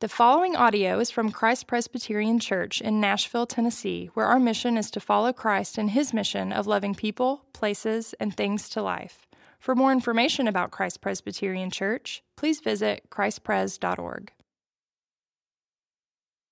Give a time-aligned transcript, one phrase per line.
[0.00, 4.90] The following audio is from Christ Presbyterian Church in Nashville, Tennessee, where our mission is
[4.90, 9.26] to follow Christ in his mission of loving people, places, and things to life.
[9.58, 14.32] For more information about Christ Presbyterian Church, please visit christpres.org.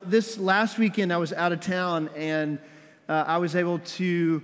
[0.00, 2.58] This last weekend, I was out of town and
[3.10, 4.42] uh, I was able to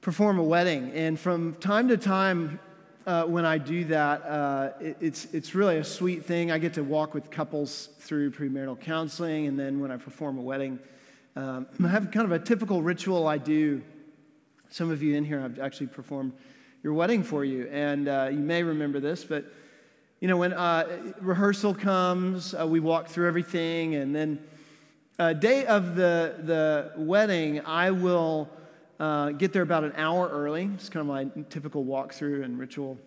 [0.00, 0.90] perform a wedding.
[0.96, 2.58] And from time to time,
[3.06, 6.50] uh, when I do that, uh, it, it's, it's really a sweet thing.
[6.50, 10.42] I get to walk with couples through premarital counseling, and then when I perform a
[10.42, 10.78] wedding,
[11.36, 13.82] um, I have kind of a typical ritual I do.
[14.68, 16.32] Some of you in here have actually performed
[16.82, 19.44] your wedding for you, and uh, you may remember this, but
[20.20, 24.38] you know, when uh, rehearsal comes, uh, we walk through everything, and then
[25.18, 28.50] uh, day of the, the wedding, I will
[29.00, 30.70] uh, get there about an hour early.
[30.74, 32.98] It's kind of my typical walkthrough and ritual.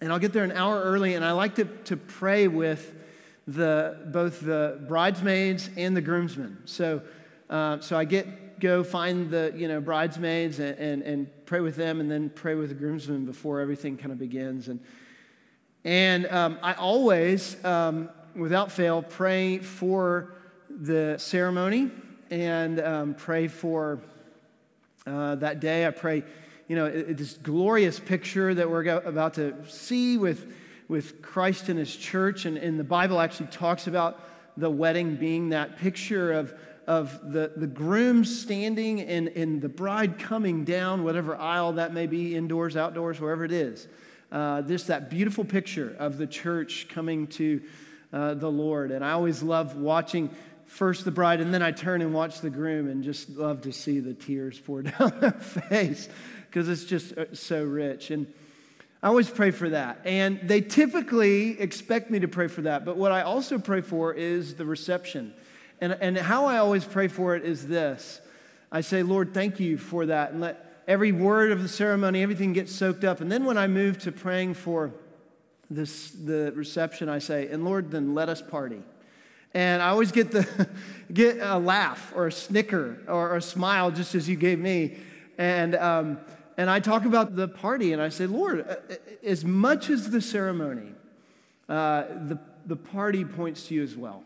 [0.00, 2.94] And I'll get there an hour early, and I like to, to pray with
[3.46, 6.58] the, both the bridesmaids and the groomsmen.
[6.66, 7.00] So,
[7.48, 11.76] uh, so I get go find the you know bridesmaids and, and, and, pray with
[11.76, 14.68] them, and then pray with the groomsmen before everything kind of begins.
[14.68, 14.80] And
[15.84, 20.34] and um, I always, um, without fail, pray for
[20.68, 21.90] the ceremony
[22.28, 24.00] and um, pray for
[25.06, 25.86] uh, that day.
[25.86, 26.24] I pray,
[26.68, 30.52] you know, it, this glorious picture that we're about to see with,
[30.88, 32.44] with Christ and his church.
[32.44, 34.20] And, and the Bible actually talks about
[34.56, 36.54] the wedding being that picture of,
[36.86, 42.06] of the, the groom standing and, and the bride coming down, whatever aisle that may
[42.06, 43.86] be, indoors, outdoors, wherever it is.
[44.32, 47.62] Uh, this that beautiful picture of the church coming to
[48.12, 48.90] uh, the Lord.
[48.90, 50.30] And I always love watching
[50.66, 53.72] first the bride, and then I turn and watch the groom and just love to
[53.72, 56.08] see the tears pour down their face
[56.46, 58.10] because it's just uh, so rich.
[58.10, 58.32] And
[59.02, 60.00] I always pray for that.
[60.04, 62.84] And they typically expect me to pray for that.
[62.84, 65.34] But what I also pray for is the reception.
[65.80, 68.20] And, and how I always pray for it is this
[68.72, 70.32] I say, Lord, thank you for that.
[70.32, 73.20] And let every word of the ceremony, everything get soaked up.
[73.20, 74.92] And then when I move to praying for
[75.70, 78.82] this, the reception, I say, and Lord, then let us party.
[79.56, 80.68] And I always get, the,
[81.12, 84.98] get a laugh or a snicker or a smile just as you gave me.
[85.38, 86.18] And, um,
[86.58, 90.10] and I talk about the party and I say, Lord, uh, uh, as much as
[90.10, 90.92] the ceremony,
[91.70, 94.24] uh, the, the party points to you as well.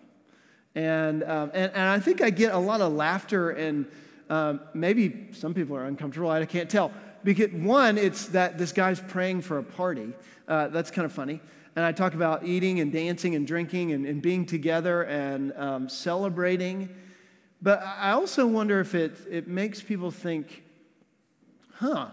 [0.74, 3.86] And, um, and, and I think I get a lot of laughter and
[4.30, 6.28] um, maybe some people are uncomfortable.
[6.28, 6.90] I can't tell.
[7.22, 10.12] Because one, it's that this guy's praying for a party.
[10.48, 11.40] Uh, that's kind of funny
[11.80, 15.88] and I talk about eating and dancing and drinking and, and being together and um,
[15.88, 16.91] celebrating.
[17.62, 20.62] But I also wonder if it, it makes people think,
[21.76, 22.08] huh,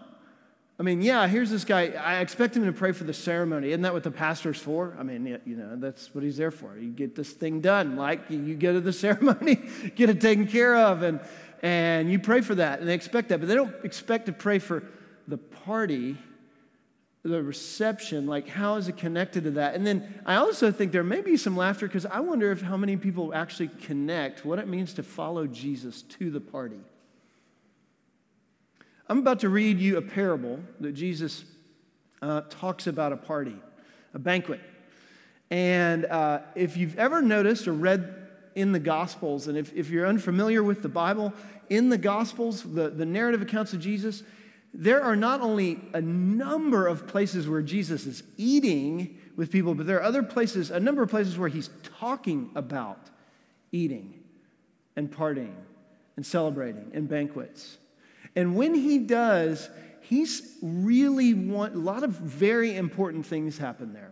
[0.79, 1.89] I mean, yeah, here's this guy.
[1.89, 3.71] I expect him to pray for the ceremony.
[3.71, 4.95] Isn't that what the pastor's for?
[4.97, 6.77] I mean, you know, that's what he's there for.
[6.77, 7.97] You get this thing done.
[7.97, 9.59] Like, you go to the ceremony,
[9.95, 11.19] get it taken care of, and,
[11.61, 12.79] and you pray for that.
[12.79, 13.41] And they expect that.
[13.41, 14.85] But they don't expect to pray for
[15.27, 16.15] the party
[17.27, 19.75] the reception, like how is it connected to that?
[19.75, 22.77] And then I also think there may be some laughter because I wonder if how
[22.77, 26.79] many people actually connect what it means to follow Jesus to the party.
[29.09, 31.43] I'm about to read you a parable that Jesus
[32.21, 33.55] uh, talks about a party,
[34.13, 34.61] a banquet.
[35.49, 40.07] And uh, if you've ever noticed or read in the Gospels, and if, if you're
[40.07, 41.33] unfamiliar with the Bible,
[41.69, 44.23] in the Gospels, the, the narrative accounts of Jesus,
[44.77, 49.87] there are not only a number of places where Jesus is eating with people, but
[49.87, 52.99] there are other places, a number of places where he's talking about
[53.71, 54.23] eating
[54.95, 55.55] and partying
[56.15, 57.79] and celebrating and banquets.
[58.35, 59.67] And when he does,
[60.01, 64.11] he's really want a lot of very important things happen there.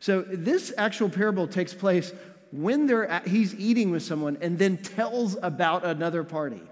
[0.00, 2.14] So this actual parable takes place
[2.52, 6.62] when they're at, he's eating with someone and then tells about another party.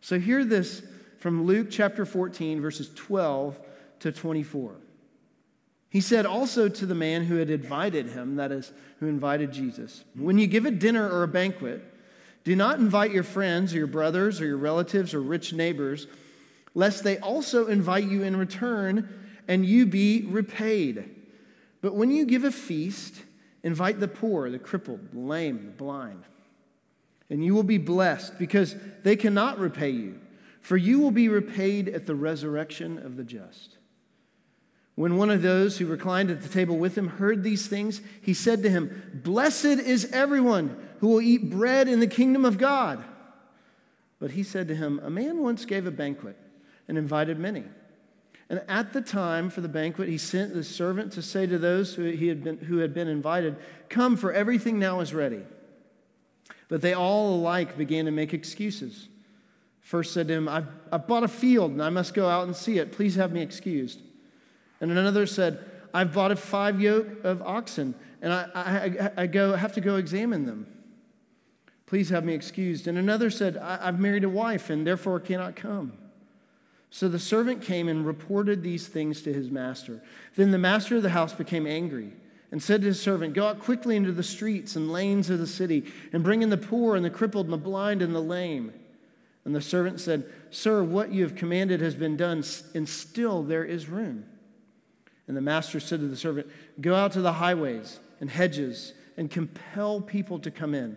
[0.00, 0.82] So hear this
[1.22, 3.56] from Luke chapter 14, verses 12
[4.00, 4.74] to 24.
[5.88, 10.02] He said also to the man who had invited him, that is, who invited Jesus,
[10.16, 11.80] When you give a dinner or a banquet,
[12.42, 16.08] do not invite your friends or your brothers or your relatives or rich neighbors,
[16.74, 19.08] lest they also invite you in return
[19.46, 21.08] and you be repaid.
[21.82, 23.14] But when you give a feast,
[23.62, 26.24] invite the poor, the crippled, the lame, the blind,
[27.30, 28.74] and you will be blessed because
[29.04, 30.18] they cannot repay you
[30.62, 33.76] for you will be repaid at the resurrection of the just.
[34.94, 38.32] When one of those who reclined at the table with him heard these things, he
[38.32, 43.02] said to him, Blessed is everyone who will eat bread in the kingdom of God.
[44.20, 46.36] But he said to him, A man once gave a banquet
[46.86, 47.64] and invited many.
[48.48, 51.94] And at the time for the banquet, he sent the servant to say to those
[51.94, 53.56] who, he had been, who had been invited,
[53.88, 55.42] Come, for everything now is ready.
[56.68, 59.08] But they all alike began to make excuses.
[59.82, 62.56] First said to him, I've, I've bought a field and I must go out and
[62.56, 62.92] see it.
[62.92, 64.00] Please have me excused.
[64.80, 65.58] And another said,
[65.92, 69.96] I've bought a five yoke of oxen and I, I, I go, have to go
[69.96, 70.66] examine them.
[71.86, 72.86] Please have me excused.
[72.86, 75.92] And another said, I've married a wife and therefore cannot come.
[76.88, 80.02] So the servant came and reported these things to his master.
[80.36, 82.12] Then the master of the house became angry
[82.50, 85.46] and said to his servant, Go out quickly into the streets and lanes of the
[85.46, 88.72] city and bring in the poor and the crippled and the blind and the lame.
[89.44, 92.44] And the servant said, Sir, what you have commanded has been done,
[92.74, 94.24] and still there is room.
[95.26, 96.48] And the master said to the servant,
[96.80, 100.96] Go out to the highways and hedges and compel people to come in,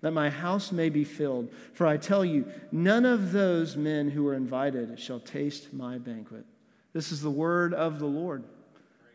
[0.00, 1.50] that my house may be filled.
[1.72, 6.44] For I tell you, none of those men who are invited shall taste my banquet.
[6.92, 8.44] This is the word of the Lord.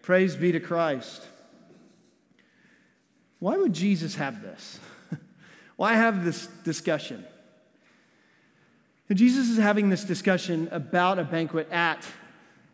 [0.02, 1.24] Praise be to Christ.
[3.40, 4.80] Why would Jesus have this?
[5.76, 7.26] Why have this discussion?
[9.16, 12.06] Jesus is having this discussion about a banquet at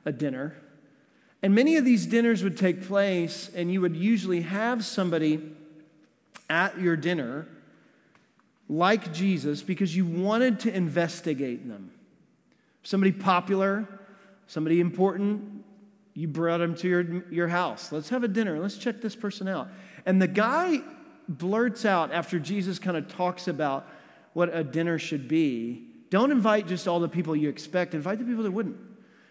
[0.05, 0.55] a dinner.
[1.41, 5.41] And many of these dinners would take place, and you would usually have somebody
[6.49, 7.47] at your dinner
[8.69, 11.91] like Jesus because you wanted to investigate them.
[12.83, 13.87] Somebody popular,
[14.47, 15.63] somebody important,
[16.13, 17.91] you brought them to your, your house.
[17.91, 18.59] Let's have a dinner.
[18.59, 19.69] Let's check this person out.
[20.05, 20.81] And the guy
[21.29, 23.87] blurts out after Jesus kind of talks about
[24.33, 28.25] what a dinner should be don't invite just all the people you expect, invite the
[28.25, 28.77] people that wouldn't.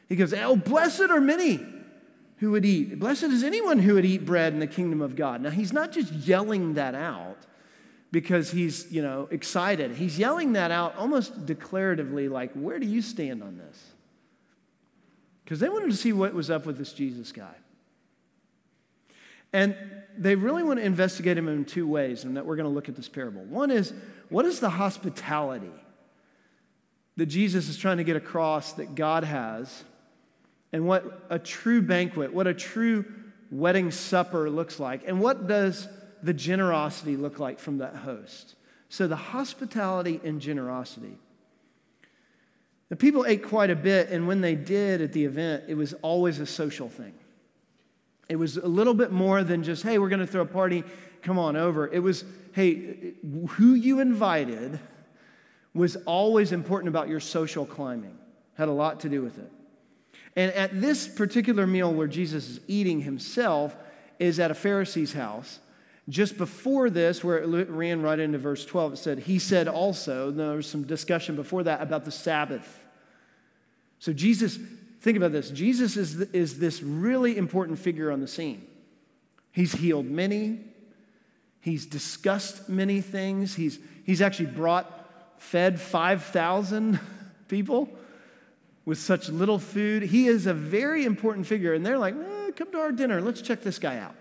[0.09, 1.65] He goes, Oh, blessed are many
[2.39, 2.99] who would eat.
[2.99, 5.41] Blessed is anyone who would eat bread in the kingdom of God.
[5.41, 7.39] Now, he's not just yelling that out
[8.13, 9.93] because he's, you know, excited.
[9.93, 13.85] He's yelling that out almost declaratively, like, where do you stand on this?
[15.45, 17.55] Because they wanted to see what was up with this Jesus guy.
[19.53, 19.77] And
[20.19, 22.89] they really want to investigate him in two ways, and that we're going to look
[22.89, 23.43] at this parable.
[23.45, 23.93] One is,
[24.29, 25.73] what is the hospitality
[27.17, 29.85] that Jesus is trying to get across that God has,
[30.73, 33.05] and what a true banquet, what a true
[33.51, 35.89] wedding supper looks like, and what does
[36.23, 38.55] the generosity look like from that host.
[38.89, 41.19] So, the hospitality and generosity.
[42.89, 45.93] The people ate quite a bit, and when they did at the event, it was
[46.03, 47.15] always a social thing.
[48.29, 50.85] It was a little bit more than just, hey, we're going to throw a party,
[51.23, 51.89] come on over.
[51.89, 53.15] It was, hey,
[53.51, 54.79] who you invited
[55.77, 58.17] was always important about your social climbing,
[58.55, 59.53] had a lot to do with it.
[60.35, 63.75] And at this particular meal where Jesus is eating himself
[64.19, 65.59] is at a Pharisee's house.
[66.09, 70.31] Just before this, where it ran right into verse 12, it said, He said also,
[70.31, 72.85] there was some discussion before that about the Sabbath.
[73.99, 74.59] So, Jesus,
[75.01, 78.67] think about this Jesus is, is this really important figure on the scene.
[79.51, 80.61] He's healed many,
[81.61, 84.96] he's discussed many things, he's, he's actually brought
[85.39, 87.01] fed 5,000
[87.49, 87.89] people
[88.85, 90.05] with such little food.
[90.05, 91.75] He is a very important figure.
[91.75, 93.21] And they're like, eh, come to our dinner.
[93.21, 94.15] Let's check this guy out.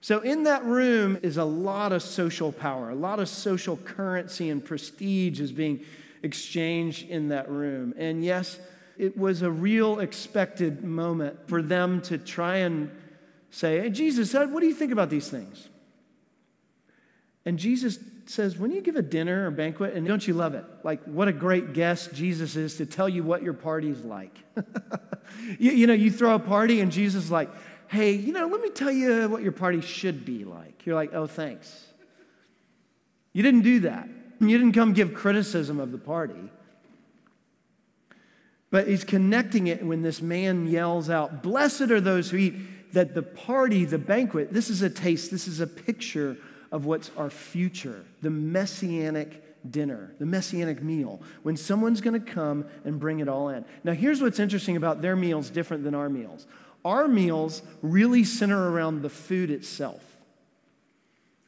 [0.00, 4.48] So, in that room is a lot of social power, a lot of social currency
[4.48, 5.80] and prestige is being
[6.22, 7.94] exchanged in that room.
[7.96, 8.60] And yes,
[8.96, 12.90] it was a real expected moment for them to try and
[13.50, 15.68] say, Hey, Jesus, what do you think about these things?
[17.48, 20.66] And Jesus says, when you give a dinner or banquet, and don't you love it?
[20.84, 24.36] Like, what a great guest Jesus is to tell you what your party's like.
[25.58, 27.48] you, you know, you throw a party, and Jesus is like,
[27.86, 30.84] hey, you know, let me tell you what your party should be like.
[30.84, 31.86] You're like, oh, thanks.
[33.32, 34.10] You didn't do that.
[34.40, 36.50] You didn't come give criticism of the party.
[38.70, 43.14] But he's connecting it when this man yells out, Blessed are those who eat, that
[43.14, 46.36] the party, the banquet, this is a taste, this is a picture
[46.70, 52.64] of what's our future, the messianic dinner, the messianic meal, when someone's going to come
[52.84, 53.64] and bring it all in.
[53.84, 56.46] Now, here's what's interesting about their meals different than our meals.
[56.84, 60.02] Our meals really center around the food itself.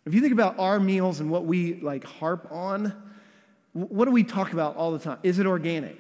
[0.07, 2.93] If you think about our meals and what we like harp on,
[3.73, 5.19] what do we talk about all the time?
[5.23, 5.99] Is it organic?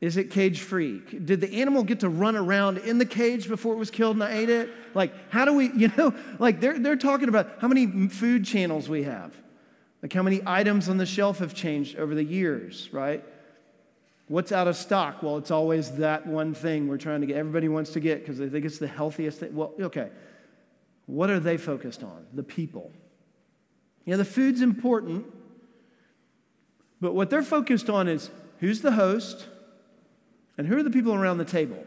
[0.00, 1.00] Is it cage free?
[1.00, 4.24] Did the animal get to run around in the cage before it was killed and
[4.24, 4.70] I ate it?
[4.94, 8.88] Like, how do we, you know, like they're, they're talking about how many food channels
[8.88, 9.34] we have,
[10.02, 13.22] like how many items on the shelf have changed over the years, right?
[14.28, 15.22] What's out of stock?
[15.22, 18.38] Well, it's always that one thing we're trying to get, everybody wants to get because
[18.38, 19.54] they think it's the healthiest thing.
[19.54, 20.08] Well, okay.
[21.06, 22.24] What are they focused on?
[22.32, 22.92] The people.
[24.06, 25.26] Yeah, the food's important,
[27.00, 28.30] but what they're focused on is
[28.60, 29.48] who's the host?
[30.60, 31.82] And who are the people around the table?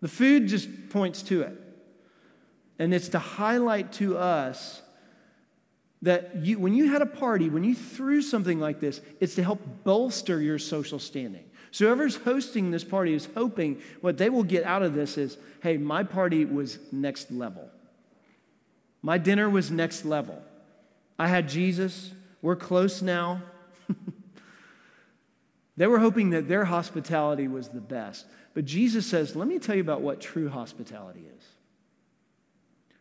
[0.00, 1.60] The food just points to it.
[2.78, 4.82] And it's to highlight to us
[6.00, 9.42] that you, when you had a party, when you threw something like this, it's to
[9.42, 11.42] help bolster your social standing.
[11.72, 15.36] So whoever's hosting this party is hoping what they will get out of this is
[15.60, 17.68] hey, my party was next level.
[19.02, 20.40] My dinner was next level.
[21.18, 22.12] I had Jesus.
[22.42, 23.42] We're close now.
[25.76, 28.26] they were hoping that their hospitality was the best.
[28.54, 31.44] But Jesus says, let me tell you about what true hospitality is.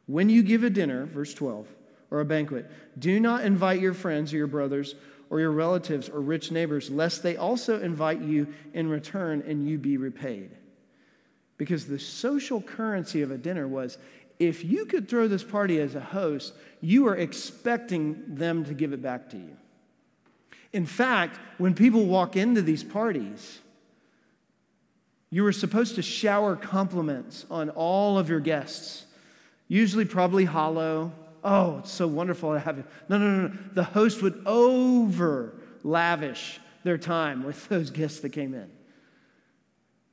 [0.07, 1.67] When you give a dinner, verse 12,
[2.11, 4.95] or a banquet, do not invite your friends or your brothers
[5.29, 9.77] or your relatives or rich neighbors, lest they also invite you in return and you
[9.77, 10.51] be repaid.
[11.57, 13.97] Because the social currency of a dinner was
[14.37, 18.91] if you could throw this party as a host, you are expecting them to give
[18.91, 19.55] it back to you.
[20.75, 23.61] In fact, when people walk into these parties,
[25.29, 29.05] you were supposed to shower compliments on all of your guests,
[29.69, 31.13] usually probably hollow.
[31.45, 32.83] Oh, it's so wonderful to have you.
[33.07, 33.57] No, no, no, no.
[33.71, 38.69] The host would over lavish their time with those guests that came in.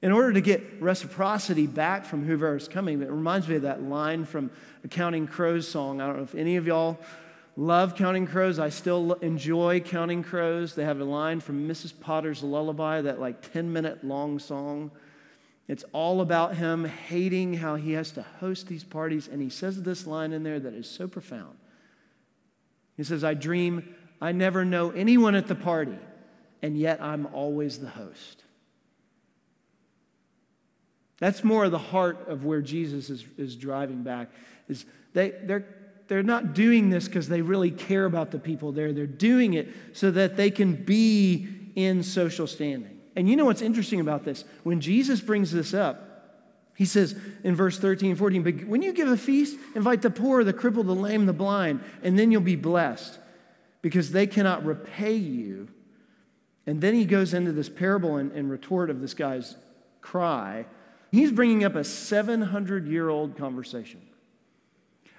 [0.00, 3.82] In order to get reciprocity back from whoever is coming, it reminds me of that
[3.82, 4.52] line from
[4.84, 6.00] a Counting Crows song.
[6.00, 7.00] I don't know if any of y'all
[7.56, 8.58] love Counting Crows.
[8.58, 10.74] I still enjoy Counting Crows.
[10.74, 11.92] They have a line from Mrs.
[11.98, 14.90] Potter's Lullaby, that like 10 minute long song.
[15.68, 19.28] It's all about him hating how he has to host these parties.
[19.28, 21.56] And he says this line in there that is so profound.
[22.96, 25.98] He says, I dream I never know anyone at the party,
[26.62, 28.44] and yet I'm always the host.
[31.18, 34.30] That's more the heart of where Jesus is, is driving back.
[34.68, 35.66] Is they, they're,
[36.12, 38.92] they're not doing this because they really care about the people there.
[38.92, 43.00] They're doing it so that they can be in social standing.
[43.16, 44.44] And you know what's interesting about this?
[44.62, 46.08] When Jesus brings this up,
[46.74, 50.44] he says in verse 13 14, but when you give a feast, invite the poor,
[50.44, 53.18] the crippled, the lame, the blind, and then you'll be blessed
[53.80, 55.68] because they cannot repay you.
[56.66, 59.56] And then he goes into this parable and, and retort of this guy's
[60.02, 60.66] cry
[61.12, 64.00] He's bringing up a 700 year old conversation.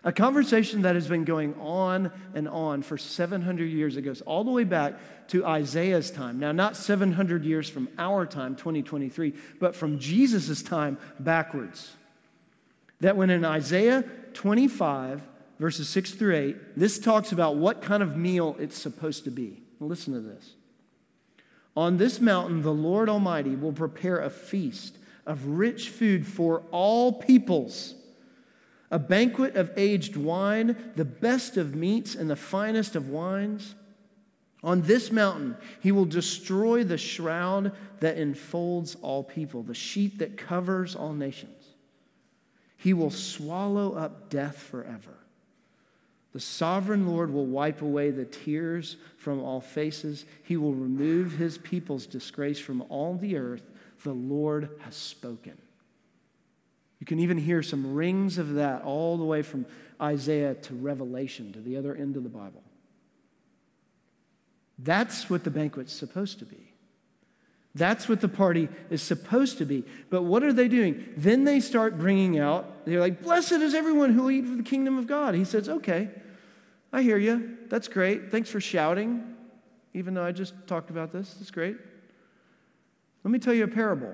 [0.05, 3.95] A conversation that has been going on and on for 700 years.
[3.95, 4.95] It goes all the way back
[5.29, 6.39] to Isaiah's time.
[6.39, 11.93] Now, not 700 years from our time, 2023, but from Jesus' time backwards.
[12.99, 15.21] That when in Isaiah 25,
[15.57, 19.63] verses 6 through 8, this talks about what kind of meal it's supposed to be.
[19.79, 20.53] Listen to this.
[21.75, 27.13] On this mountain, the Lord Almighty will prepare a feast of rich food for all
[27.13, 27.95] peoples,
[28.93, 33.73] a banquet of aged wine, the best of meats and the finest of wines.
[34.63, 37.71] On this mountain, he will destroy the shroud
[38.01, 41.65] that enfolds all people, the sheet that covers all nations.
[42.77, 45.17] He will swallow up death forever.
[46.33, 50.25] The sovereign Lord will wipe away the tears from all faces.
[50.43, 53.63] He will remove his people's disgrace from all the earth
[54.03, 55.57] the Lord has spoken.
[57.03, 59.65] You can even hear some rings of that all the way from
[60.01, 62.63] Isaiah to Revelation, to the other end of the Bible.
[64.79, 66.71] That's what the banquet's supposed to be.
[67.75, 69.83] That's what the party is supposed to be.
[70.09, 71.03] But what are they doing?
[71.17, 74.63] Then they start bringing out, they're like, Blessed is everyone who will eat for the
[74.63, 75.35] kingdom of God.
[75.35, 76.07] He says, Okay,
[76.93, 77.57] I hear you.
[77.67, 78.31] That's great.
[78.31, 79.35] Thanks for shouting,
[79.93, 81.33] even though I just talked about this.
[81.33, 81.75] That's great.
[83.25, 84.13] Let me tell you a parable.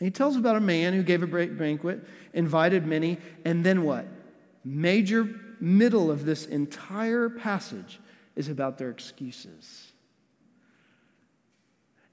[0.00, 2.00] He tells about a man who gave a great banquet,
[2.32, 4.06] invited many, and then what?
[4.64, 5.28] Major
[5.60, 8.00] middle of this entire passage
[8.34, 9.92] is about their excuses.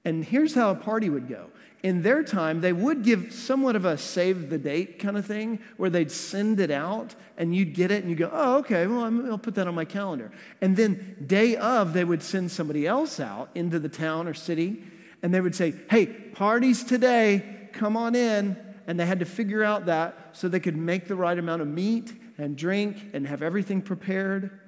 [0.03, 1.47] And here's how a party would go.
[1.83, 5.59] In their time, they would give somewhat of a save the date kind of thing
[5.77, 9.03] where they'd send it out and you'd get it and you go, oh, okay, well,
[9.31, 10.31] I'll put that on my calendar.
[10.59, 14.83] And then, day of, they would send somebody else out into the town or city
[15.21, 18.57] and they would say, Hey, parties today, come on in.
[18.87, 21.67] And they had to figure out that so they could make the right amount of
[21.67, 24.59] meat and drink and have everything prepared.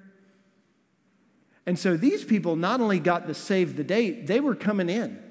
[1.65, 5.23] And so these people not only got to save the date, they were coming in.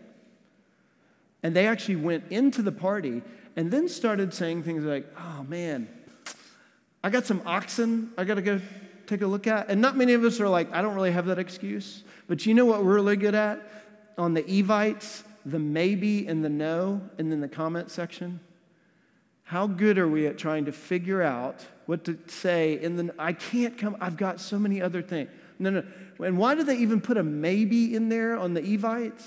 [1.42, 3.23] And they actually went into the party
[3.56, 5.88] and then started saying things like, oh man,
[7.04, 8.61] I got some oxen I got to go
[9.06, 9.68] take a look at.
[9.68, 12.04] And not many of us are like, I don't really have that excuse.
[12.26, 13.61] But you know what we're really good at?
[14.18, 18.40] on the Evites, the maybe and the no, and then the comment section?
[19.45, 23.33] How good are we at trying to figure out what to say And then I
[23.33, 25.31] can't come, I've got so many other things.
[25.59, 25.85] No, no.
[26.23, 29.26] And why do they even put a maybe in there on the Evites?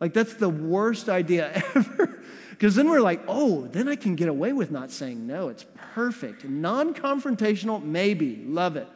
[0.00, 2.22] Like, that's the worst idea ever.
[2.50, 5.48] Because then we're like, oh, then I can get away with not saying no.
[5.48, 6.44] It's perfect.
[6.44, 8.44] Non confrontational, maybe.
[8.46, 8.88] Love it.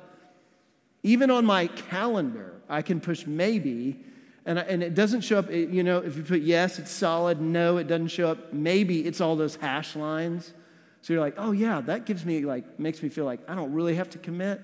[1.02, 3.98] Even on my calendar, I can push maybe,
[4.46, 5.50] and, and it doesn't show up.
[5.50, 7.40] You know, if you put yes, it's solid.
[7.40, 8.52] No, it doesn't show up.
[8.52, 10.54] Maybe it's all those hash lines.
[11.02, 13.72] So you're like, oh, yeah, that gives me, like, makes me feel like I don't
[13.72, 14.60] really have to commit.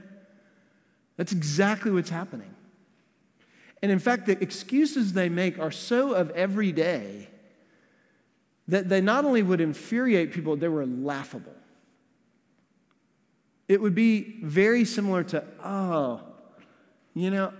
[1.16, 2.54] That's exactly what's happening.
[3.82, 7.28] And in fact, the excuses they make are so of every day
[8.68, 11.54] that they not only would infuriate people, they were laughable.
[13.68, 16.20] It would be very similar to, oh,
[17.14, 17.52] you know,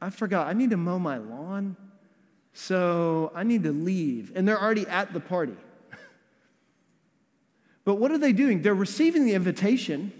[0.00, 1.76] I forgot, I need to mow my lawn,
[2.52, 4.32] so I need to leave.
[4.34, 5.56] And they're already at the party.
[7.84, 8.62] but what are they doing?
[8.62, 10.12] They're receiving the invitation,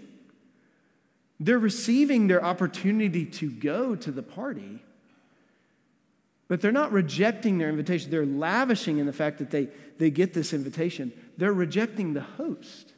[1.39, 4.83] they're receiving their opportunity to go to the party.
[6.47, 8.11] But they're not rejecting their invitation.
[8.11, 11.13] They're lavishing in the fact that they, they get this invitation.
[11.37, 12.91] They're rejecting the host.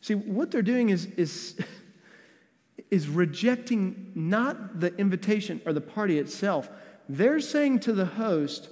[0.00, 1.60] See, what they're doing is, is,
[2.90, 6.70] is rejecting not the invitation or the party itself.
[7.08, 8.68] They're saying to the host,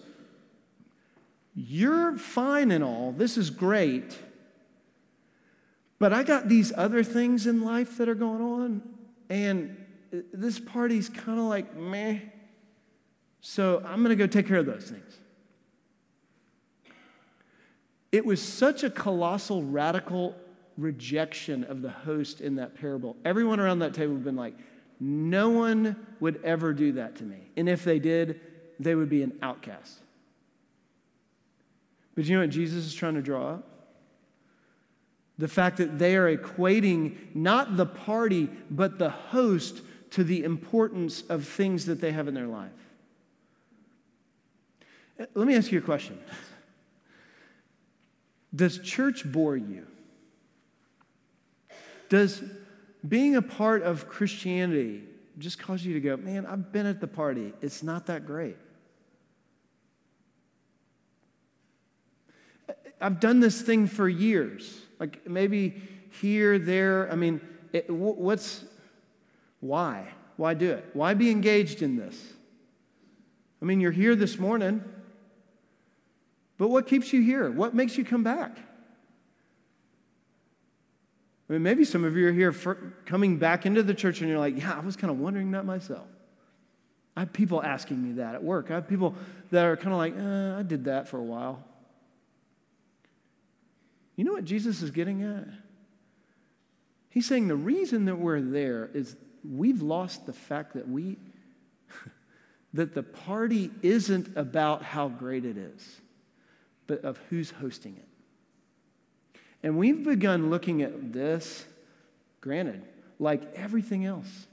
[1.55, 4.19] You're fine and all, this is great,
[5.99, 8.83] but I got these other things in life that are going on,
[9.31, 9.77] and
[10.33, 12.19] this party's kind of like meh.
[13.41, 15.19] So I'm going to go take care of those things.
[18.13, 20.35] It was such a colossal, radical
[20.77, 23.17] rejection of the host in that parable.
[23.25, 24.55] Everyone around that table would have been like,
[24.99, 27.51] no one would ever do that to me.
[27.57, 28.41] And if they did,
[28.79, 30.01] they would be an outcast.
[32.15, 33.69] But you know what Jesus is trying to draw up?
[35.39, 41.23] The fact that they are equating not the party, but the host to the importance
[41.29, 42.71] of things that they have in their life.
[45.35, 46.19] Let me ask you a question
[48.55, 49.87] Does church bore you?
[52.09, 52.43] Does
[53.07, 55.03] being a part of Christianity
[55.39, 58.57] just cause you to go, man, I've been at the party, it's not that great?
[63.01, 64.81] I've done this thing for years.
[64.99, 65.83] Like maybe
[66.21, 67.11] here, there.
[67.13, 67.41] I mean,
[67.73, 68.65] it, what's,
[69.61, 70.09] why?
[70.37, 70.85] Why do it?
[70.93, 72.19] Why be engaged in this?
[73.61, 74.83] I mean, you're here this morning.
[76.59, 77.51] But what keeps you here?
[77.51, 78.57] What makes you come back?
[81.49, 82.53] I mean, maybe some of you are here
[83.05, 85.65] coming back into the church and you're like, yeah, I was kind of wondering that
[85.65, 86.07] myself.
[87.17, 88.71] I have people asking me that at work.
[88.71, 89.15] I have people
[89.51, 91.65] that are kind of like, eh, I did that for a while.
[94.17, 95.47] You know what Jesus is getting at?
[97.11, 99.17] He's saying the reason that we're there is
[99.49, 101.17] we've lost the fact that we
[102.75, 106.01] that the party isn't about how great it is
[106.87, 108.06] but of who's hosting it.
[109.63, 111.65] And we've begun looking at this,
[112.41, 112.83] granted,
[113.19, 114.47] like everything else.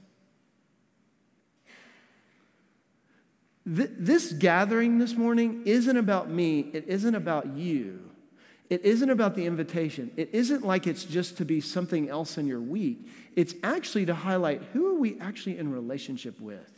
[3.66, 8.10] This gathering this morning isn't about me, it isn't about you.
[8.70, 10.10] It isn't about the invitation.
[10.16, 13.06] It isn't like it's just to be something else in your week.
[13.36, 16.72] It's actually to highlight who are we actually in relationship with.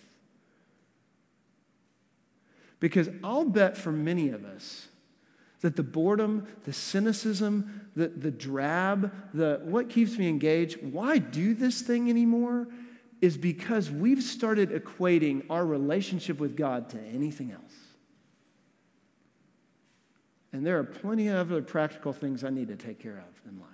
[2.81, 4.89] Because I'll bet for many of us,
[5.61, 11.55] that the boredom, the cynicism, the, the drab, the what keeps me engaged, why do
[11.55, 12.69] this thing anymore,
[13.23, 17.63] is because we've started equating our relationship with God to anything else.
[20.53, 23.59] And there are plenty of other practical things I need to take care of in
[23.59, 23.71] life.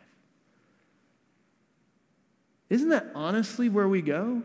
[2.71, 4.43] Isn't that honestly where we go?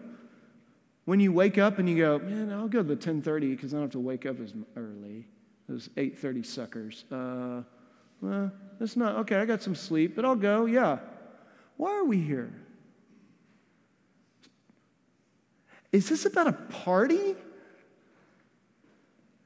[1.05, 3.77] When you wake up and you go, man, I'll go to the 1030 because I
[3.77, 5.27] don't have to wake up as early
[5.67, 7.03] those 8.30 suckers.
[7.11, 7.63] Uh,
[8.21, 10.99] well, that's not, okay, I got some sleep, but I'll go, yeah.
[11.75, 12.53] Why are we here?
[15.91, 17.35] Is this about a party?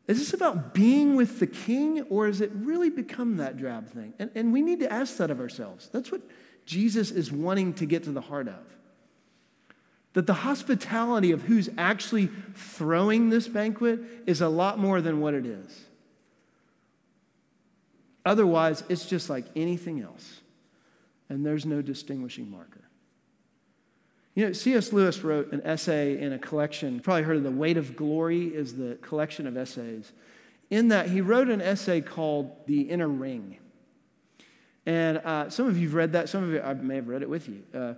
[0.08, 4.14] Is this about being with the king, or has it really become that drab thing?
[4.20, 5.90] And, and we need to ask that of ourselves.
[5.92, 6.22] That's what
[6.66, 8.64] Jesus is wanting to get to the heart of.
[10.14, 15.34] That the hospitality of who's actually throwing this banquet is a lot more than what
[15.34, 15.86] it is.
[18.26, 20.42] Otherwise, it's just like anything else,
[21.30, 22.82] and there's no distinguishing marker.
[24.36, 24.94] You know, C.S.
[24.94, 27.00] Lewis wrote an essay in a collection.
[27.02, 30.14] Probably heard of The Weight of Glory is the collection of essays.
[30.70, 33.58] In that, he wrote an essay called The Inner Ring.
[34.86, 36.30] And uh, some of you have read that.
[36.30, 37.64] Some of you, I may have read it with you.
[37.74, 37.94] Uh,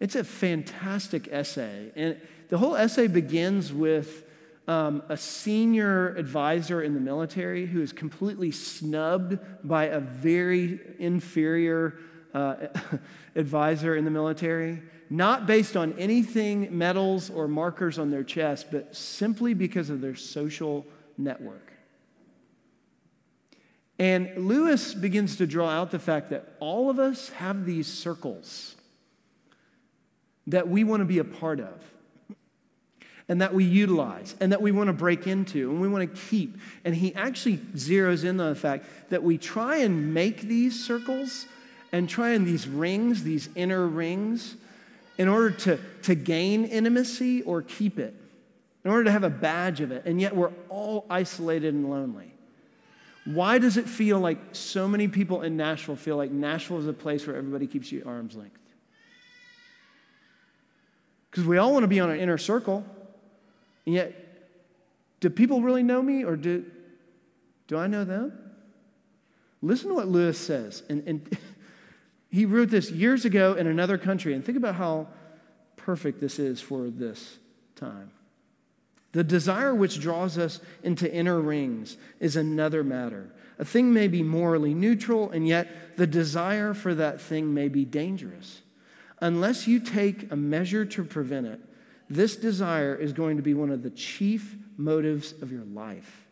[0.00, 1.92] it's a fantastic essay.
[1.94, 4.24] And the whole essay begins with
[4.68, 11.98] um, a senior advisor in the military who is completely snubbed by a very inferior
[12.34, 12.56] uh,
[13.36, 18.94] advisor in the military, not based on anything, medals, or markers on their chest, but
[18.94, 20.84] simply because of their social
[21.16, 21.72] network.
[23.98, 28.74] And Lewis begins to draw out the fact that all of us have these circles
[30.48, 31.82] that we want to be a part of
[33.28, 36.20] and that we utilize and that we want to break into and we want to
[36.28, 36.56] keep.
[36.84, 41.46] And he actually zeroes in on the fact that we try and make these circles
[41.92, 44.56] and try and these rings, these inner rings,
[45.18, 48.14] in order to, to gain intimacy or keep it,
[48.84, 50.04] in order to have a badge of it.
[50.04, 52.32] And yet we're all isolated and lonely.
[53.24, 56.92] Why does it feel like so many people in Nashville feel like Nashville is a
[56.92, 58.60] place where everybody keeps you at arm's length?
[61.30, 62.84] Because we all want to be on an inner circle.
[63.86, 64.14] And yet,
[65.20, 66.64] do people really know me or do,
[67.68, 68.32] do I know them?
[69.62, 70.82] Listen to what Lewis says.
[70.88, 71.38] And, and
[72.28, 74.34] he wrote this years ago in another country.
[74.34, 75.08] And think about how
[75.76, 77.38] perfect this is for this
[77.76, 78.10] time.
[79.12, 83.30] The desire which draws us into inner rings is another matter.
[83.58, 87.86] A thing may be morally neutral, and yet the desire for that thing may be
[87.86, 88.60] dangerous.
[89.20, 91.60] Unless you take a measure to prevent it,
[92.08, 96.26] this desire is going to be one of the chief motives of your life.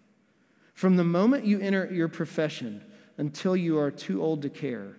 [0.74, 2.84] From the moment you enter your profession
[3.18, 4.96] until you are too old to care,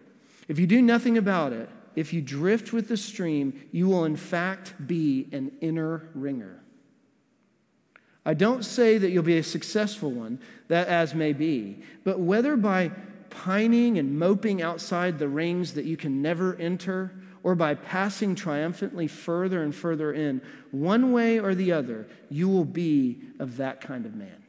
[0.48, 4.16] if you do nothing about it, if you drift with the stream, you will in
[4.16, 6.62] fact be an inner ringer.
[8.26, 12.58] I don't say that you'll be a successful one, that as may be, but whether
[12.58, 12.92] by
[13.30, 17.12] pining and moping outside the rings that you can never enter,
[17.46, 22.66] or by passing triumphantly further and further in, one way or the other, you will
[22.66, 24.44] be of that kind of man.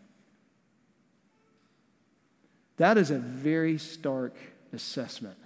[2.79, 4.35] That is a very stark
[4.73, 5.37] assessment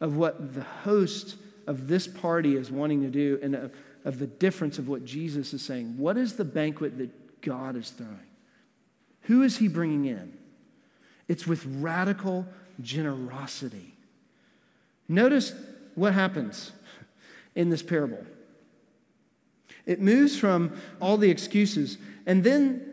[0.00, 1.34] of what the host
[1.66, 5.52] of this party is wanting to do and of, of the difference of what Jesus
[5.52, 5.98] is saying.
[5.98, 8.16] What is the banquet that God is throwing?
[9.22, 10.32] Who is he bringing in?
[11.26, 12.46] It's with radical
[12.80, 13.96] generosity.
[15.10, 15.52] Notice
[15.96, 16.70] what happens
[17.56, 18.24] in this parable.
[19.84, 22.92] It moves from all the excuses, and then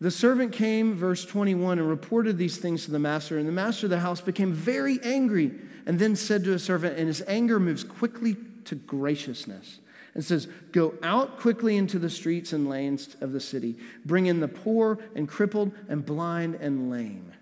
[0.00, 3.36] the servant came, verse 21, and reported these things to the master.
[3.36, 5.52] And the master of the house became very angry
[5.84, 9.80] and then said to his servant, and his anger moves quickly to graciousness
[10.14, 14.40] and says, Go out quickly into the streets and lanes of the city, bring in
[14.40, 17.34] the poor and crippled and blind and lame.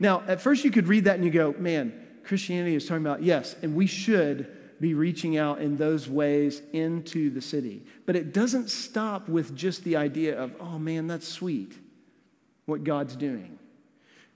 [0.00, 1.92] Now, at first you could read that and you go, man,
[2.24, 7.30] Christianity is talking about, yes, and we should be reaching out in those ways into
[7.30, 7.82] the city.
[8.06, 11.72] But it doesn't stop with just the idea of, oh man, that's sweet,
[12.66, 13.58] what God's doing.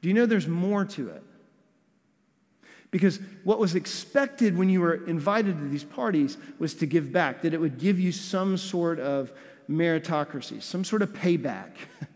[0.01, 1.23] Do you know there's more to it?
[2.91, 7.43] Because what was expected when you were invited to these parties was to give back,
[7.43, 9.33] that it would give you some sort of
[9.71, 11.71] meritocracy, some sort of payback.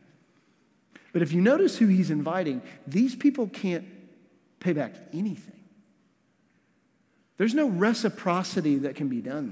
[1.17, 3.87] But if you notice who he's inviting, these people can't
[4.61, 5.65] pay back anything.
[7.39, 9.51] There's no reciprocity that can be done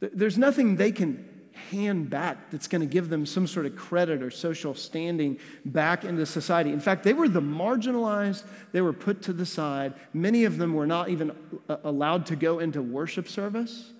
[0.00, 0.10] there.
[0.14, 1.28] There's nothing they can
[1.68, 6.02] hand back that's going to give them some sort of credit or social standing back
[6.02, 6.72] into society.
[6.72, 9.92] In fact, they were the marginalized, they were put to the side.
[10.14, 11.32] Many of them were not even
[11.68, 13.92] uh, allowed to go into worship service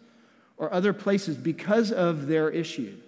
[0.57, 3.03] or other places because of their issues.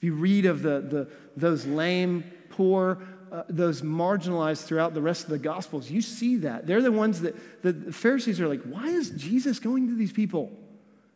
[0.00, 5.24] If you read of the, the, those lame, poor, uh, those marginalized throughout the rest
[5.24, 6.66] of the Gospels, you see that.
[6.66, 10.50] They're the ones that the Pharisees are like, why is Jesus going to these people?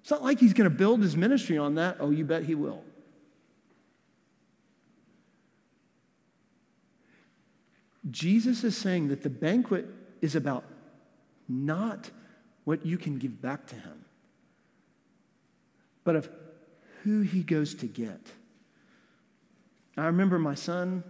[0.02, 1.96] It's not like he's going to build his ministry on that.
[1.98, 2.84] Oh, you bet he will.
[8.10, 9.86] Jesus is saying that the banquet
[10.20, 10.64] is about
[11.48, 12.10] not
[12.64, 14.04] what you can give back to him,
[16.04, 16.28] but of
[17.02, 18.20] who he goes to get.
[19.96, 21.04] I remember my son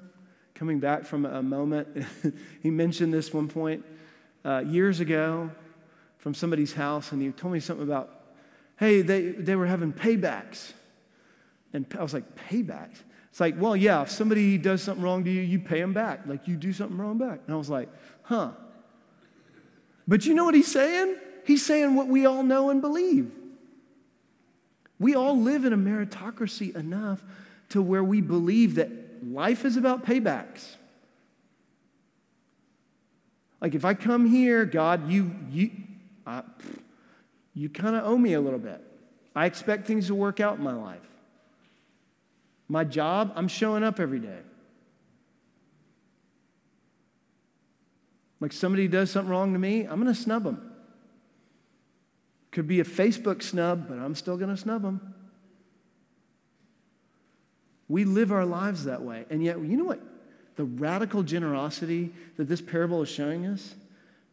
[0.54, 1.88] coming back from a moment.
[2.62, 3.84] he mentioned this one point
[4.44, 5.50] uh, years ago
[6.18, 8.10] from somebody's house, and he told me something about,
[8.78, 10.72] hey, they, they were having paybacks.
[11.72, 12.98] And I was like, paybacks?
[13.30, 16.20] It's like, well, yeah, if somebody does something wrong to you, you pay them back.
[16.26, 17.40] Like you do something wrong back.
[17.46, 17.88] And I was like,
[18.22, 18.52] huh.
[20.06, 21.16] But you know what he's saying?
[21.44, 23.32] He's saying what we all know and believe.
[25.00, 27.24] We all live in a meritocracy enough
[27.74, 28.88] to where we believe that
[29.26, 30.76] life is about paybacks.
[33.60, 35.72] Like if I come here, God, you, you,
[37.52, 38.80] you kind of owe me a little bit.
[39.34, 41.00] I expect things to work out in my life.
[42.68, 44.38] My job, I'm showing up every day.
[48.38, 50.70] Like somebody does something wrong to me, I'm going to snub them.
[52.52, 55.13] Could be a Facebook snub, but I'm still going to snub them.
[57.88, 59.26] We live our lives that way.
[59.30, 60.00] And yet, you know what?
[60.56, 63.74] The radical generosity that this parable is showing us?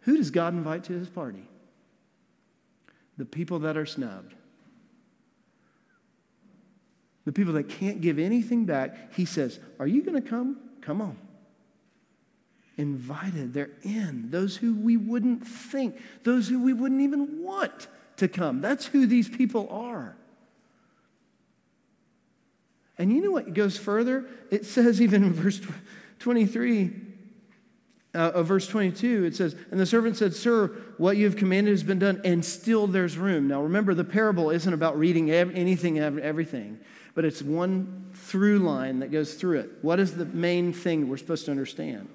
[0.02, 1.48] Who does God invite to his party?
[3.18, 4.34] The people that are snubbed.
[7.26, 9.14] The people that can't give anything back.
[9.14, 10.58] He says, Are you going to come?
[10.82, 11.18] Come on.
[12.78, 14.32] Invited, they're in.
[14.32, 17.88] Those who we wouldn't think, those who we wouldn't even want
[18.18, 18.62] to come.
[18.62, 20.16] That's who these people are.
[23.02, 24.28] And you know what goes further?
[24.52, 25.60] It says, even in verse
[26.20, 26.92] 23,
[28.14, 30.68] uh, of verse 22, it says, And the servant said, Sir,
[31.00, 33.48] what you have commanded has been done, and still there's room.
[33.48, 36.80] Now remember, the parable isn't about reading anything, everything,
[37.16, 39.72] but it's one through line that goes through it.
[39.82, 42.08] What is the main thing we're supposed to understand?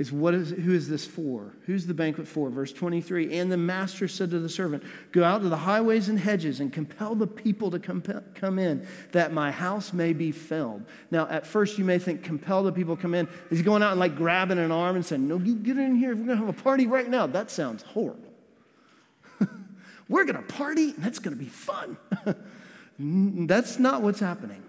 [0.00, 1.52] Is what is who is this for?
[1.66, 2.48] Who's the banquet for?
[2.48, 3.38] Verse 23.
[3.38, 4.82] And the master said to the servant,
[5.12, 8.02] Go out to the highways and hedges and compel the people to come,
[8.34, 10.86] come in, that my house may be filled.
[11.10, 13.28] Now, at first you may think, compel the people come in.
[13.50, 15.96] Is he going out and like grabbing an arm and saying, No, you get in
[15.96, 16.16] here.
[16.16, 17.26] We're gonna have a party right now.
[17.26, 18.32] That sounds horrible.
[20.08, 21.98] We're gonna party and that's gonna be fun.
[23.46, 24.62] that's not what's happening.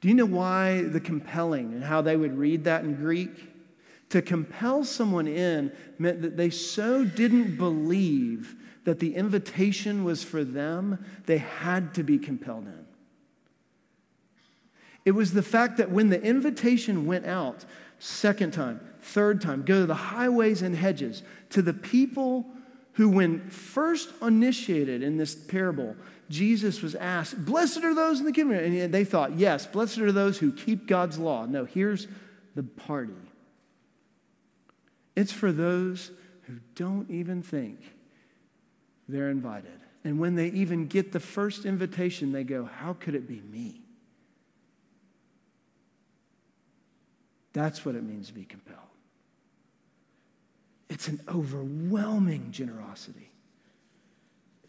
[0.00, 3.57] Do you know why the compelling and how they would read that in Greek?
[4.10, 10.44] To compel someone in meant that they so didn't believe that the invitation was for
[10.44, 12.86] them, they had to be compelled in.
[15.04, 17.64] It was the fact that when the invitation went out,
[17.98, 22.46] second time, third time, go to the highways and hedges, to the people
[22.92, 25.94] who, when first initiated in this parable,
[26.28, 28.58] Jesus was asked, Blessed are those in the kingdom.
[28.58, 31.46] And they thought, Yes, blessed are those who keep God's law.
[31.46, 32.08] No, here's
[32.54, 33.14] the party.
[35.18, 37.80] It's for those who don't even think
[39.08, 39.80] they're invited.
[40.04, 43.82] And when they even get the first invitation, they go, How could it be me?
[47.52, 48.78] That's what it means to be compelled.
[50.88, 53.32] It's an overwhelming generosity.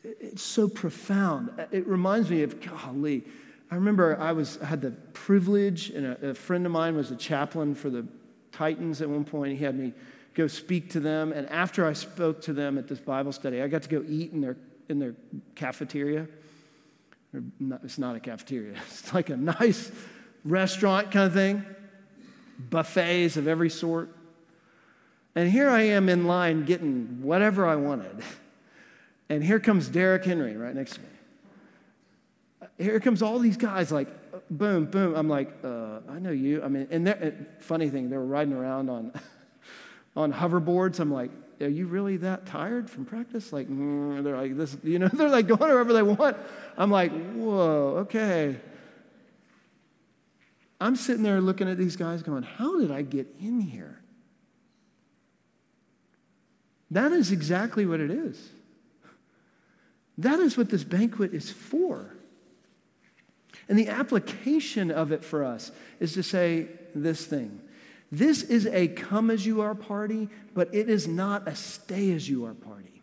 [0.04, 1.52] It's so profound.
[1.60, 3.24] Uh, it reminds me of, golly,
[3.70, 7.12] I remember I was I had the privilege, and a, a friend of mine was
[7.12, 8.08] a chaplain for the
[8.52, 9.56] Titans at one point.
[9.56, 9.94] He had me
[10.40, 11.34] go speak to them.
[11.34, 14.32] And after I spoke to them at this Bible study, I got to go eat
[14.32, 14.56] in their,
[14.88, 15.14] in their
[15.56, 16.28] cafeteria.
[17.84, 19.92] It's not a cafeteria, it's like a nice
[20.46, 21.66] restaurant kind of thing,
[22.58, 24.16] buffets of every sort.
[25.36, 28.24] And here I am in line getting whatever I wanted.
[29.28, 31.08] And here comes Derrick Henry right next to me.
[32.78, 34.08] Here comes all these guys, like,
[34.50, 35.16] boom, boom.
[35.16, 36.64] I'm like, uh, I know you.
[36.64, 39.12] I mean, and funny thing, they were riding around on
[40.20, 41.00] on hoverboards.
[41.00, 43.54] I'm like, are you really that tired from practice?
[43.54, 46.38] Like, mm, they're like this, you know, they're like going wherever they want.
[46.78, 48.58] I'm like, whoa, okay.
[50.82, 54.00] I'm sitting there looking at these guys going, how did I get in here?
[56.92, 58.50] That is exactly what it is.
[60.18, 62.14] That is what this banquet is for.
[63.70, 67.62] And the application of it for us is to say this thing
[68.12, 72.28] this is a come as you are party, but it is not a stay as
[72.28, 73.02] you are party.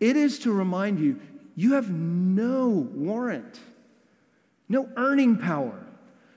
[0.00, 1.20] It is to remind you
[1.54, 3.60] you have no warrant,
[4.68, 5.86] no earning power,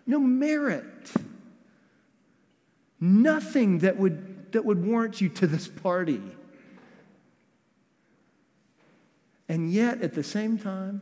[0.06, 1.12] no merit,
[3.00, 6.22] nothing that would, that would warrant you to this party.
[9.50, 11.02] And yet, at the same time,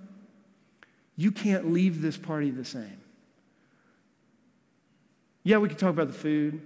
[1.18, 2.97] you can't leave this party the same.
[5.48, 6.60] Yeah, we could talk about the food.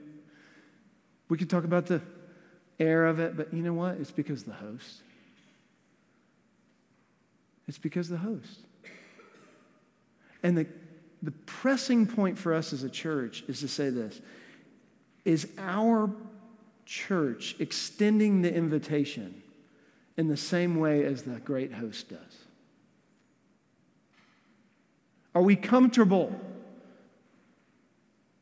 [1.30, 2.02] We could talk about the
[2.80, 3.98] air of it, but you know what?
[3.98, 5.04] It's because the host.
[7.68, 8.62] It's because the host.
[10.42, 10.66] And the,
[11.22, 14.20] the pressing point for us as a church is to say this
[15.26, 16.10] is our
[16.84, 19.44] church extending the invitation
[20.18, 22.46] in the same way as the great host does?
[25.36, 26.36] Are we comfortable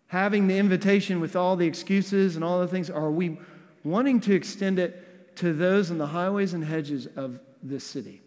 [0.10, 2.90] having the invitation with all the excuses and all the things?
[2.90, 3.40] Are we
[3.84, 8.22] wanting to extend it to those in the highways and hedges of this city?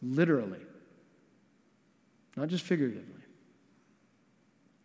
[0.00, 0.60] Literally,
[2.36, 3.12] not just figuratively.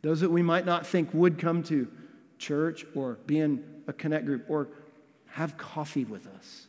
[0.01, 1.87] Those that we might not think would come to
[2.39, 4.69] church or be in a connect group or
[5.27, 6.67] have coffee with us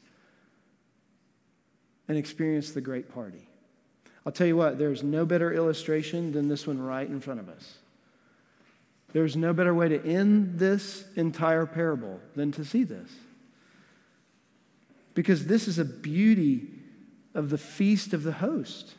[2.09, 3.49] and experience the great party.
[4.25, 7.49] I'll tell you what, there's no better illustration than this one right in front of
[7.49, 7.77] us.
[9.13, 13.11] There's no better way to end this entire parable than to see this.
[15.15, 16.69] Because this is a beauty
[17.35, 18.95] of the feast of the host.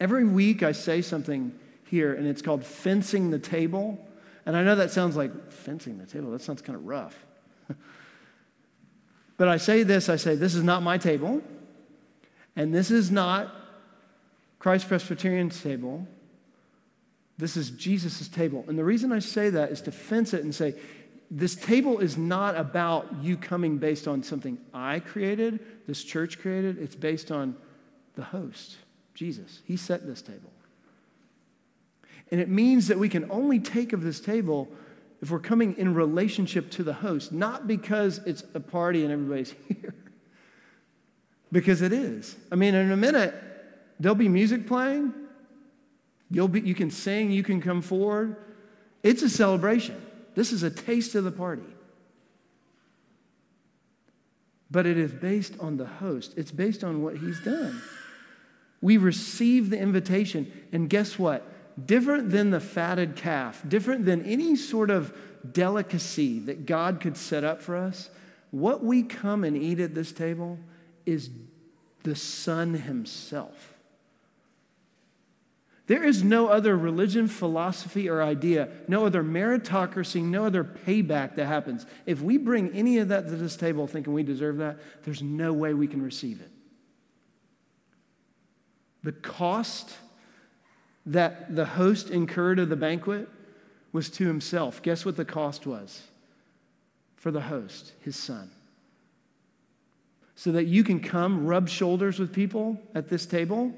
[0.00, 1.58] Every week I say something
[1.88, 3.98] here, and it's called fencing the table.
[4.46, 7.14] And I know that sounds like fencing the table, that sounds kind of rough.
[9.36, 11.42] but I say this I say, this is not my table,
[12.56, 13.54] and this is not
[14.62, 16.06] Christ Presbyterian's table.
[17.36, 18.64] This is Jesus' table.
[18.68, 20.76] And the reason I say that is to fence it and say,
[21.32, 26.78] this table is not about you coming based on something I created, this church created.
[26.78, 27.56] It's based on
[28.14, 28.76] the host,
[29.14, 29.62] Jesus.
[29.64, 30.52] He set this table.
[32.30, 34.68] And it means that we can only take of this table
[35.20, 39.56] if we're coming in relationship to the host, not because it's a party and everybody's
[39.66, 39.96] here,
[41.50, 42.36] because it is.
[42.52, 43.34] I mean, in a minute,
[44.02, 45.14] there'll be music playing,
[46.32, 48.36] You'll be, you can sing, you can come forward.
[49.02, 50.00] It's a celebration.
[50.34, 51.62] This is a taste of the party.
[54.70, 57.82] But it is based on the host, it's based on what he's done.
[58.80, 61.46] We receive the invitation, and guess what?
[61.86, 65.14] Different than the fatted calf, different than any sort of
[65.52, 68.08] delicacy that God could set up for us,
[68.50, 70.58] what we come and eat at this table
[71.04, 71.28] is
[72.04, 73.71] the Son Himself.
[75.92, 81.44] There is no other religion, philosophy, or idea, no other meritocracy, no other payback that
[81.44, 81.84] happens.
[82.06, 85.52] If we bring any of that to this table thinking we deserve that, there's no
[85.52, 86.48] way we can receive it.
[89.02, 89.92] The cost
[91.04, 93.28] that the host incurred of the banquet
[93.92, 94.80] was to himself.
[94.80, 96.04] Guess what the cost was
[97.16, 97.92] for the host?
[98.00, 98.50] His son.
[100.36, 103.74] So that you can come rub shoulders with people at this table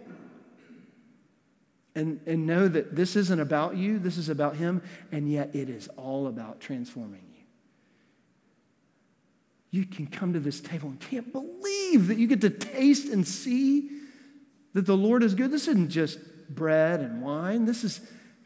[1.94, 5.68] and, and know that this isn't about you, this is about Him, and yet it
[5.68, 7.42] is all about transforming you.
[9.80, 13.26] You can come to this table and can't believe that you get to taste and
[13.26, 13.90] see
[14.72, 15.50] that the Lord is good.
[15.50, 18.00] This isn't just bread and wine, this is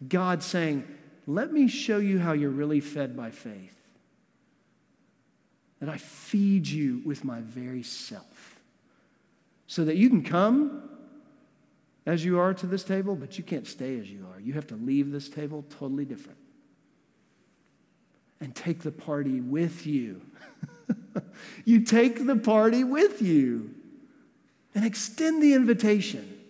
[0.06, 0.84] God saying,
[1.26, 3.74] Let me show you how you're really fed by faith.
[5.80, 8.60] That I feed you with my very self.
[9.66, 10.97] So that you can come
[12.08, 14.40] as you are to this table, but you can't stay as you are.
[14.40, 16.38] You have to leave this table totally different
[18.40, 20.22] and take the party with you.
[21.66, 23.74] you take the party with you
[24.74, 26.40] and extend the invitation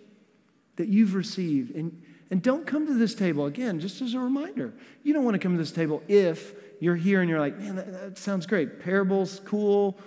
[0.77, 1.75] that you've received.
[1.75, 4.73] And, and don't come to this table, again, just as a reminder.
[5.03, 7.75] You don't want to come to this table if you're here and you're like, man,
[7.75, 8.79] that, that sounds great.
[8.79, 9.99] Parables, cool,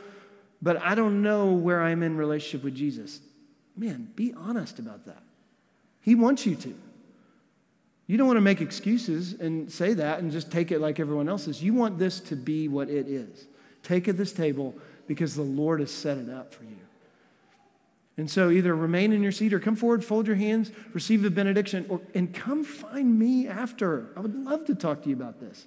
[0.62, 3.20] but I don't know where I'm in relationship with Jesus.
[3.76, 5.22] Man, be honest about that.
[6.02, 6.74] He wants you to.
[8.06, 11.28] You don't want to make excuses and say that and just take it like everyone
[11.28, 11.62] else's.
[11.62, 13.46] You want this to be what it is.
[13.82, 14.74] Take at this table
[15.06, 16.76] because the Lord has set it up for you.
[18.18, 21.30] And so either remain in your seat or come forward, fold your hands, receive the
[21.30, 24.10] benediction, or, and come find me after.
[24.16, 25.66] I would love to talk to you about this.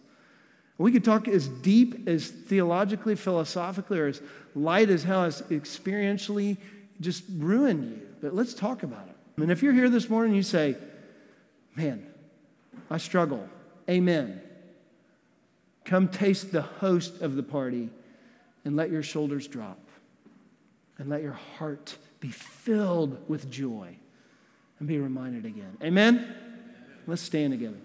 [0.77, 4.21] We could talk as deep as theologically, philosophically, or as
[4.53, 6.57] light as how it's experientially
[7.01, 8.07] just ruin you.
[8.21, 9.14] But let's talk about it.
[9.37, 10.75] And if you're here this morning you say,
[11.75, 12.07] man,
[12.89, 13.47] I struggle,
[13.89, 14.41] amen.
[15.83, 17.89] Come taste the host of the party
[18.63, 19.79] and let your shoulders drop
[20.97, 23.95] and let your heart be filled with joy
[24.79, 25.77] and be reminded again.
[25.83, 26.35] Amen?
[27.05, 27.77] Let's stand together.